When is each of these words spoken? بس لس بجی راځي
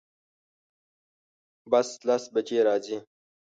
بس 1.71 1.89
لس 2.07 2.23
بجی 2.33 2.59
راځي 2.67 2.97